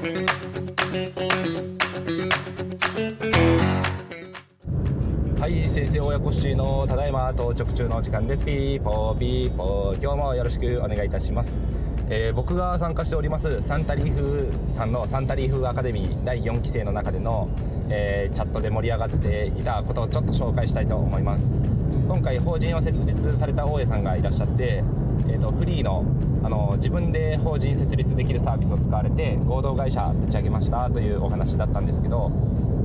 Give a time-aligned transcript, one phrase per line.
[0.00, 0.06] は
[5.46, 8.46] い先生親子しのただいま到着中の時間です。
[8.46, 11.58] ピーポーピーポー今日もよろしくお願いいたします、
[12.08, 17.50] えー、僕が参加しておりますサンタリーフさんのサンタリーフアカデミー第4期生の中での、
[17.90, 21.79] えー、チャットで盛り上がっていたことをちょっと紹介したいと思います。
[22.10, 24.82] 今回法人を設立された大江さんがいらっしゃって、
[25.28, 26.04] えーと、フリーの
[26.42, 32.32] あの自分で法人設立できるサービスを使われて合同会社立ち上げましたというお話だったんですけど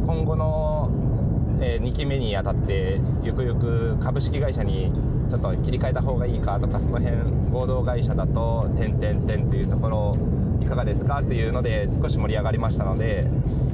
[0.05, 0.91] 今後の
[1.61, 4.91] えー、2期目にあたってゆくゆく株式会社に
[5.29, 7.15] ちょっと切り替えた方がいいかとかその辺
[7.49, 10.17] 合同会社だと「点々点」というところ
[10.61, 13.25] いかがですかというので少し盛り上がりましたので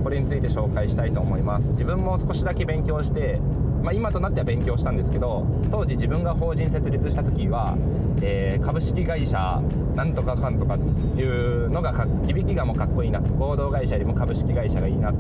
[0.04, 1.72] これについて紹介したいと思います。
[1.72, 3.40] 自分も少しだけ勉強して
[3.82, 7.76] まあ、今となっては勉強したんですけど当時自分が法人設立した時は、
[8.22, 9.62] えー、株式会社
[9.96, 11.92] なんとかかんとかというのが
[12.26, 15.20] 響きがもうかっこいいなと合同会社よりも株式会社がいいなと。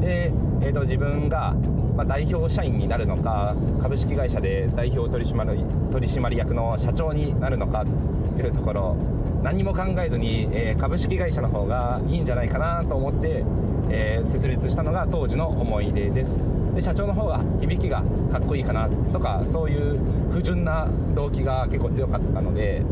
[0.00, 1.54] で、えーと自分が
[1.96, 8.96] ま、代表社員になるのか株式会社で代表取締取締役の社長になるのかというところ
[9.42, 13.44] 何も考えずに、えー、株式会社の方がいいんじゃないかなと思って、
[13.90, 16.42] えー、設立したのが当時の思い出です。
[16.74, 19.98] で社長の方が響きがかっこいいかなとかそういう
[20.30, 22.82] 不純な動機が結構強かったので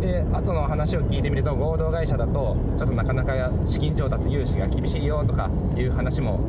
[0.00, 6.40] で後の話を聞いてみると合同会社だとちょっとなかなか資金調達融資が厳しいよとかいう話も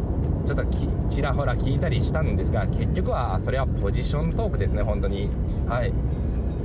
[0.46, 0.66] ちょっと
[1.10, 5.30] ちらほら聞いたりしたんですが結局はそれはポジショントークですね本当に。
[5.68, 5.92] はい。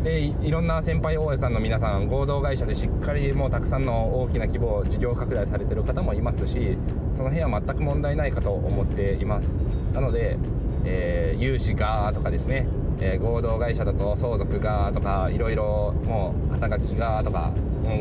[0.03, 6.79] でいろんな先輩大家さんの皆さん合同会社でしっかりもうたくさんの大きな規模事業拡大されてる方もいますし
[7.15, 9.55] その辺は全く問題ないかと思っています。
[9.93, 10.39] なので、
[10.85, 12.67] えー、融資がとかですね、
[12.99, 17.53] えー、合同会社だと相続がとかいろいろもう肩書きがとか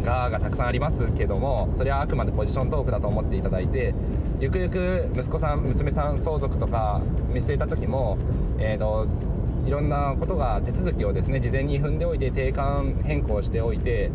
[0.04, 3.94] ががたくさんありますけどもそれはあくまでポジショントークだと思っていただいて
[4.40, 8.18] ゆくゆく息子さん娘さん相続とか見据えた時も、
[8.58, 9.08] えーと、
[9.66, 14.12] いろんなことが手続きをですね事前に踏んでおいて定款変更しておいて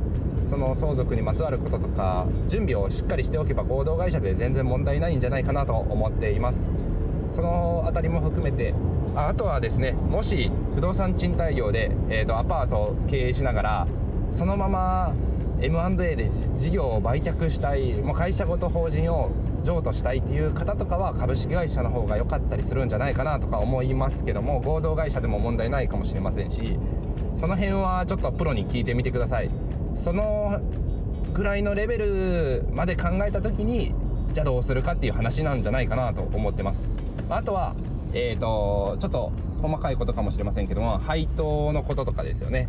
[0.49, 6.71] その相続にまつわることとか準備をしっかりしておけば合同会社で全然問題ないんじゃないかなと思っています。
[7.35, 8.75] その辺りも含めて
[9.17, 13.87] ああとはですねもし不動産賃貸業で、えーとアパートを経営しながら
[14.31, 15.15] そのまま
[15.61, 19.31] M&A で事業を売却したいもう会社ごと法人を
[19.63, 26.79] 譲渡したいっていう方とかは株式会社の方が良かったりするんじゃないかなとか思いますけども合同会社でも問題ないかもしれませんし
[27.35, 29.51] その辺はちょっとプロに聞いてみてください。
[29.95, 30.61] その
[31.33, 33.95] ぐらいのレベルまで考えた時に
[34.33, 36.89] じゃあどうするかっていう話なんじゃないかなと思ってます。
[37.29, 37.75] あとは
[38.13, 39.33] えーとちょっと
[39.63, 42.69] 細かいことかもしれませんけども配当のこととかですよね。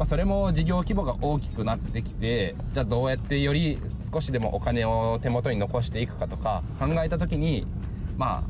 [0.00, 3.78] まあ、それも事業規模が大きくなってきてじゃあどうやってより
[4.10, 7.66] 少しでもお金を手元に残していくかとか考えた時に
[8.16, 8.42] ま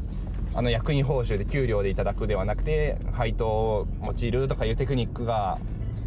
[0.54, 5.58] ああの役員報酬で給料でいただくではなくて配当を用いるとかいうテクニックが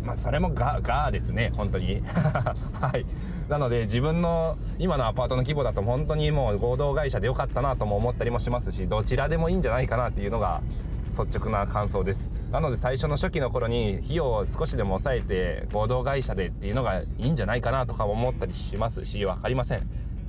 [0.05, 2.01] まあそれもガガーですね本当に。
[2.79, 3.05] はい。
[3.49, 10.61] なので自分の今のアパートの規模だと本当にもう合同会社でよかったなとも思ったりもしますしどちらでもいいんじゃないかなっていうのが
[11.09, 12.31] 率直な感想です。
[12.53, 19.79] なので最初の初期の頃に費用を少しでも抑えて合同会社でっていうのがいいんじゃないかなとか思ったりしますし分かりません。
[19.79, 19.81] っ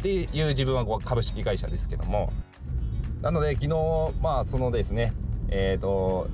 [0.03, 2.33] ていう自分は株式会社ですけども。
[3.21, 5.13] なので昨日まあそのですね
[5.49, 6.29] えっ、ー、と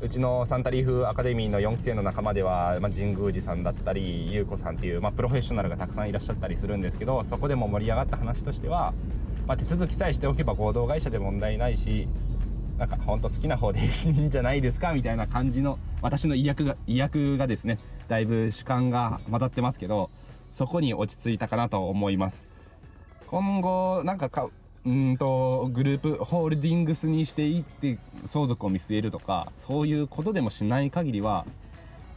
[0.00, 8.92] うちのサンタリーフアカデミーの4期生の仲間では、まあ、神宮寺さんだったり優子さんっていう、まあ、プロフェッショナルがたくさんいらっしゃったりするんですけどそこでも盛り上がった話としては、
[9.46, 12.08] まあ、手続きさえしておけば合同会社で問題ないし
[12.78, 20.10] なんかほんと好きな方でいいんじゃないですかみたいな感じの私の意訳が意訳がですねだいぶ主観が混ざってますけど
[20.50, 22.48] そこに落ち着いたかなと思います。
[23.26, 24.48] 今後なんかか
[24.84, 31.46] うんとグループホールディングスにしていって相続を見据えるとかそういうことでもしない限りは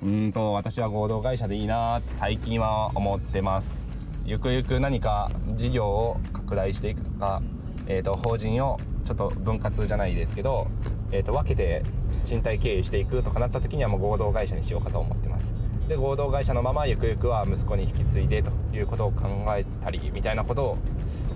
[0.03, 3.87] うんと私は合同会社でいいなって最近は思ってます。
[4.25, 7.41] ゆくゆく何か事業を拡大していくとか、
[7.87, 8.77] えーと法人を
[9.07, 10.67] ちょっと分割じゃないですけど、
[11.13, 11.81] えー、と分けて
[12.25, 15.55] 賃貸経営していくとかなった時にはもう合同会社にしようかと思ってます。
[15.87, 20.77] で合同会社のままゆくゆくは息子に引き継いでということを考えたりみたいなことを、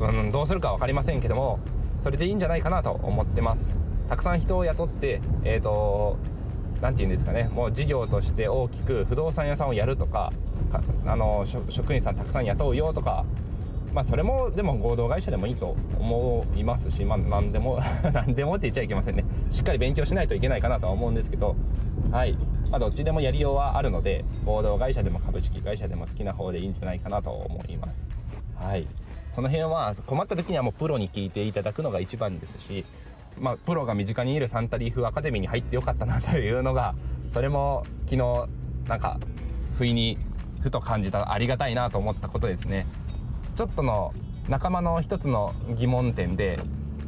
[0.01, 1.59] うん、どうするか分かりませんけども
[2.03, 3.73] それでいいんじゃないかなと思ってます。
[4.09, 6.17] たくさん人を雇ってえっ、ー、と
[6.81, 10.33] 何て言うんですかねもう事業として大きく不動産屋さんをやるとか
[11.05, 13.25] あの職員さんたくさん雇うよとか
[13.93, 17.79] まあそれもでも合同会社でもいいと思いますしまあ何でも
[18.13, 19.25] 何でもって言っちゃいけませんね。
[19.49, 21.55] しっかり勉強しないといけないかなとは思うんですけど。
[22.11, 22.37] はい。
[22.69, 28.07] まあどっちでもやりようはあるので合同会社でも株式会社でも好きな方でいいんじゃないかなと思います。
[28.55, 28.87] はい。
[29.31, 32.85] その辺は困った時にはもうプロに聞いていただくのが一番ですし、
[33.39, 36.95] まあ、プロが身近にいるサンタリーフアカデミーに入ってよかったなというのが
[37.29, 38.47] それも昨日
[38.89, 39.19] なんか
[39.77, 40.17] 不意に
[40.59, 42.85] ふと感じたありがたいなと思ったことですね。
[43.55, 44.13] ちょっとの
[44.49, 46.59] 仲間の一つの疑問点で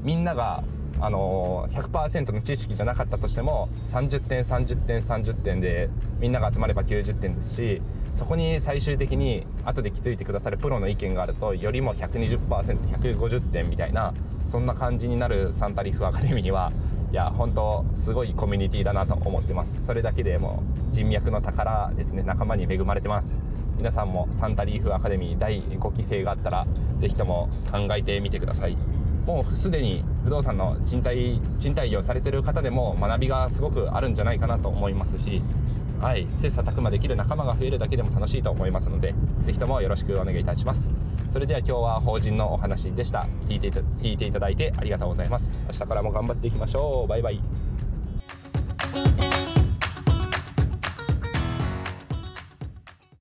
[0.02, 0.64] みんなが
[1.00, 7.82] あの、100%の知識じゃなかったとしても30点30点30点でみんなが集まれば90点ですし
[8.14, 14.14] そこに最終的に後で気づいてくださるプロの意見があるとよりも 120%150 点みたいな
[14.48, 16.72] そんな感じになるサンタリフアカデミーには
[17.12, 19.86] いや本当すごいコミュニティだなと思ってます。
[19.86, 22.24] それだけでも人脈の宝ですね。
[22.24, 23.40] 仲間に恵まれてます。
[23.78, 26.66] 皆さんもサンタリーフアカデミー第5期生があったら
[27.00, 28.78] 是非とも考えてみてください。
[29.26, 35.42] もうすでに不動産の賃貸賃貸業されてる方でも学びがすごくあるんじゃないかなと思いますし
[36.02, 40.92] はい切磋琢磨できる仲間が増えるだけでも楽しいと思いますので是非ともよろしくお願いいたします。
[41.32, 43.26] それでは今日は法人のお話でした。
[43.48, 45.56] 聞いて聞いていただいてありがとうございます。
[45.68, 47.08] 明日からも頑張っていきましょう。
[47.08, 47.63] バイバイ。